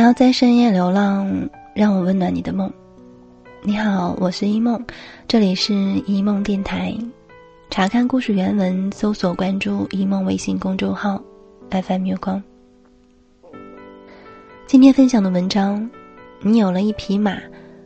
[0.00, 1.30] 想要在深夜流浪，
[1.74, 2.72] 让我温暖你的梦。
[3.60, 4.82] 你好，我是一梦，
[5.28, 5.74] 这里是
[6.06, 6.96] 一梦电台。
[7.68, 11.22] 查看故事原文，搜索关注一梦微信公众号
[11.70, 12.42] FM 月光。
[14.66, 15.90] 今天分享的文章，
[16.40, 17.36] 你有了一匹马，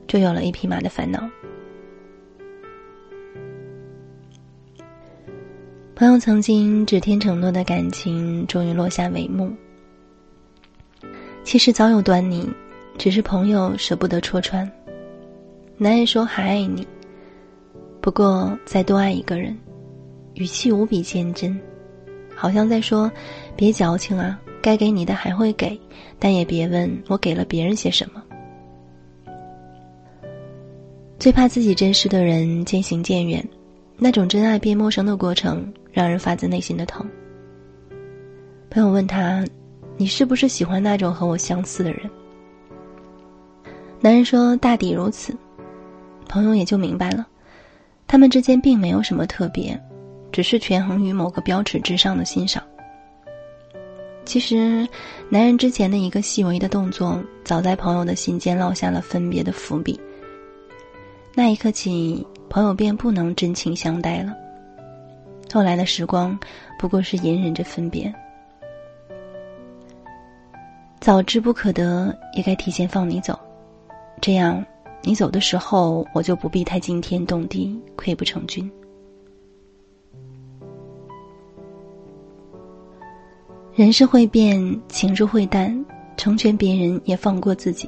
[0.06, 1.28] 就有了一匹马的烦恼。
[5.96, 9.52] 朋友曾经指天承诺的感情，终于落下帷幕。
[11.44, 12.48] 其实早有端倪，
[12.96, 14.68] 只是朋友舍不得戳穿。
[15.76, 16.86] 男人说还爱你，
[18.00, 19.56] 不过再多爱一个人，
[20.34, 21.56] 语气无比坚贞，
[22.34, 23.12] 好像在说：
[23.54, 25.78] 别矫情啊，该给你的还会给，
[26.18, 28.22] 但也别问我给了别人些什么。
[31.18, 33.46] 最怕自己真实的人渐行渐远，
[33.98, 37.06] 那种真爱变陌生的过程，让人发自内心的疼。
[38.70, 39.44] 朋友问他。
[39.96, 42.10] 你是不是喜欢那种和我相似的人？
[44.00, 45.36] 男人说：“大抵如此。”
[46.28, 47.26] 朋友也就明白了，
[48.06, 49.80] 他们之间并没有什么特别，
[50.32, 52.62] 只是权衡于某个标尺之上的欣赏。
[54.24, 54.88] 其实，
[55.28, 60.00] 男人之前的一个细微的动作，早在朋友的心间烙下了分别的伏笔。
[61.34, 64.34] 那一刻起，朋友便不能真情相待了。
[65.52, 66.36] 后来的时光，
[66.78, 68.12] 不过是隐忍着分别。
[71.04, 73.38] 早知不可得，也该提前放你走，
[74.22, 74.64] 这样
[75.02, 78.72] 你走的时候，我就不必太惊天动地、溃不成军。
[83.74, 85.84] 人是会变，情是会淡，
[86.16, 87.86] 成全别人也放过自己，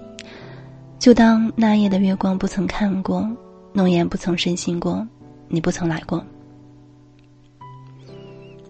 [0.98, 3.26] 就当那夜的月光不曾看过，
[3.72, 5.08] 诺言不曾深信过，
[5.48, 6.22] 你不曾来过。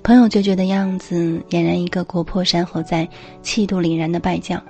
[0.07, 3.09] 朋友决绝的样子，俨然一个国破山河在、
[3.43, 4.65] 气度凛然的败将。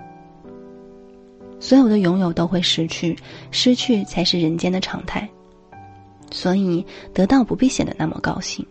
[1.61, 3.15] 所有的拥有都会失去，
[3.51, 5.29] 失去才是人间的常态。
[6.31, 6.83] 所以
[7.13, 8.65] 得到不必显得那么高兴，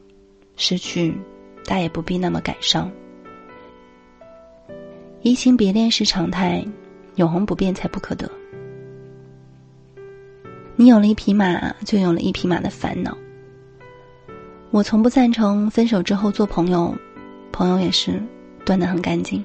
[0.55, 1.15] 失去，
[1.65, 2.91] 大也不必那么感伤。
[5.21, 6.65] 移情别恋是常态，
[7.17, 8.27] 永恒不变才不可得。
[10.75, 13.15] 你有了一匹马，就有了一匹马的烦恼。
[14.75, 16.93] 我从不赞成分手之后做朋友，
[17.53, 18.21] 朋友也是
[18.65, 19.41] 断得很干净。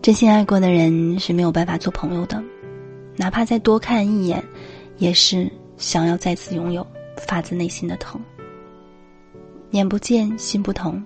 [0.00, 2.40] 真心爱过的人是没有办法做朋友的，
[3.16, 4.40] 哪怕再多看一眼，
[4.98, 6.86] 也是想要再次拥有，
[7.26, 8.20] 发自内心的疼。
[9.72, 11.04] 眼不见心不疼，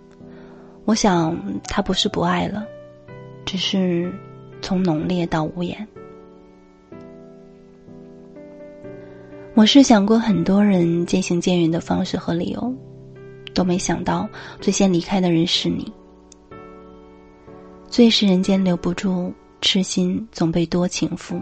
[0.85, 1.35] 我想
[1.67, 2.63] 他不是不爱了，
[3.47, 4.13] 只是
[4.61, 5.89] 从浓烈到无言。
[9.57, 12.75] 我是想过很多人渐行渐远的方式和理由，
[13.55, 14.29] 都没想到
[14.61, 15.93] 最先离开的人是你。
[17.89, 21.41] 最是人间留不住，痴心总被多情负。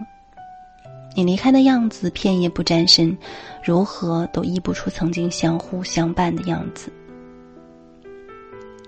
[1.17, 3.17] 你离开的样子，片叶不沾身，
[3.65, 6.93] 如何都依不出曾经相互相伴的样子。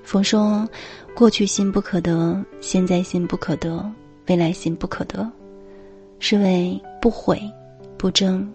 [0.03, 0.69] 佛说，
[1.17, 3.91] 过去心不可得，现在心不可得，
[4.29, 5.27] 未来心不可得，
[6.19, 7.41] 是为不悔，
[7.97, 8.47] 不争。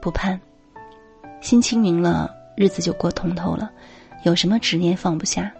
[0.00, 0.40] 不盼，
[1.40, 3.70] 心清明了，日子就过通透了。
[4.24, 5.52] 有什么执念放不下？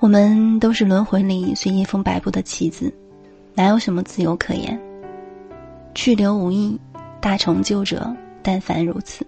[0.00, 2.92] 我们都是轮回里随夜风摆布的棋子，
[3.54, 4.78] 哪有什么自由可言？
[5.94, 6.78] 去留无意，
[7.20, 9.26] 大成就者但凡如此。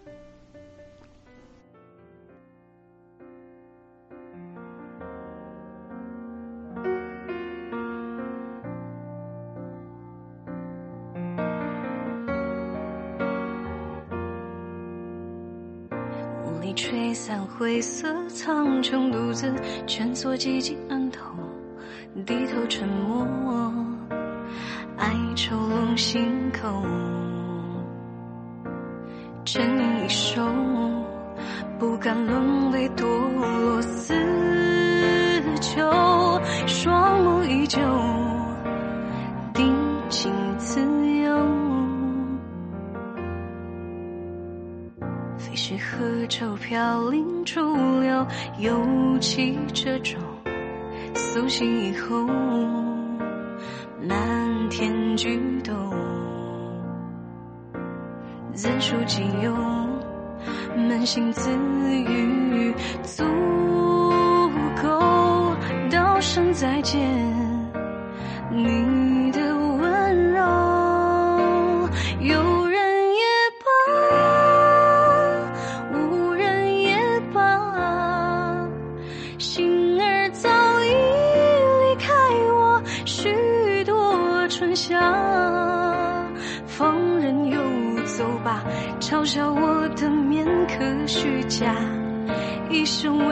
[16.75, 19.53] 吹散灰色苍穹，独自
[19.87, 21.35] 蜷缩寂静暗头，
[22.25, 23.27] 低头沉默，
[24.97, 26.83] 哀愁笼心口，
[29.45, 30.43] 沉吟一首，
[31.79, 34.15] 不甘沦为堕落死
[35.61, 35.81] 囚，
[36.67, 37.81] 双目依旧。
[45.41, 48.27] 飞絮和舟飘零逐流，
[48.59, 50.21] 尤其这种
[51.15, 52.27] 苏醒以后，
[54.07, 55.73] 漫天菊斗，
[58.53, 59.57] 自述仅有，
[60.77, 62.75] 扪心自语，
[79.41, 80.51] 心儿早
[80.85, 82.13] 已离开
[82.53, 85.01] 我许多春夏
[86.67, 87.59] 放任游
[88.05, 88.63] 走吧
[89.01, 91.75] 嘲笑我的面壳虚假
[92.69, 93.30] 一生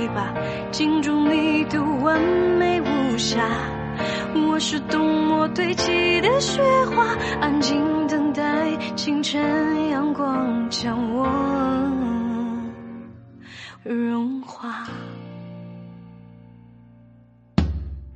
[0.00, 0.32] 对吧？
[0.70, 2.18] 镜中你的完
[2.58, 3.38] 美无瑕，
[4.48, 7.04] 我是冬末堆积的雪花，
[7.38, 11.28] 安静等待清晨阳光将我
[13.82, 14.86] 融化。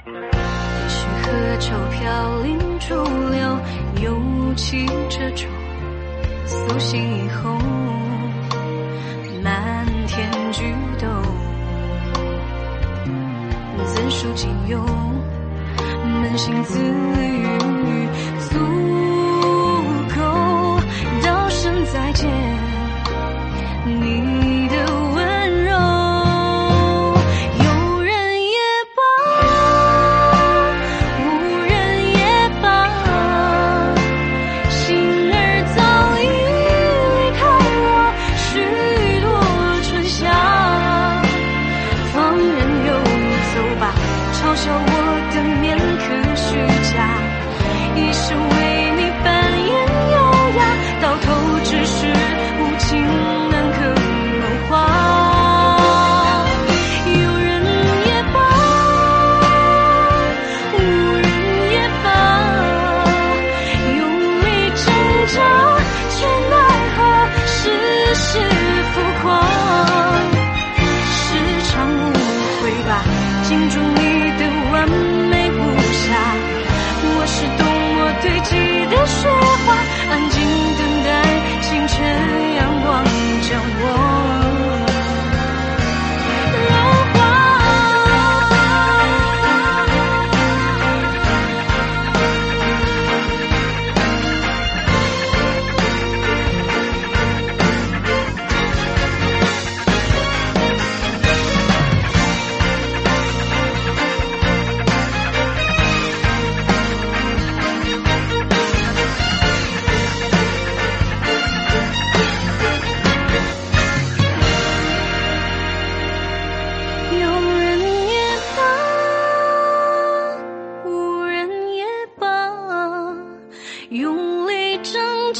[0.06, 2.94] 也许何愁飘零逐
[3.30, 3.58] 流，
[4.02, 5.46] 又起这种，
[6.46, 7.54] 苏醒以后。
[14.24, 14.82] 不禁涌，
[15.76, 17.14] 扪心自语。
[44.44, 44.92] 嘲笑我
[45.32, 46.54] 的面可虚
[46.92, 47.08] 假
[47.96, 49.72] 一生为你扮演
[50.12, 50.16] 优
[50.58, 50.60] 雅
[51.00, 51.24] 到头
[51.64, 52.06] 只是
[52.60, 53.43] 无情。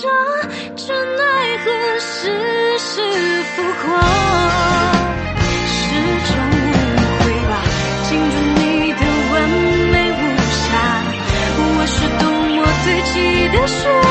[0.05, 0.11] 这
[0.77, 1.23] 真奈
[1.65, 4.03] 何世事浮夸
[5.67, 5.73] 时
[6.27, 6.73] 常误
[7.21, 7.53] 会吧
[8.03, 9.01] 进入你的
[9.33, 9.35] 完
[9.93, 10.23] 美无
[10.53, 10.63] 瑕
[11.57, 13.15] 我是多么堆积
[13.57, 14.04] 的雪